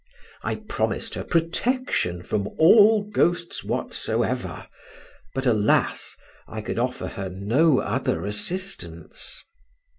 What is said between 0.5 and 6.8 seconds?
promised her protection against all ghosts whatsoever, but alas! I could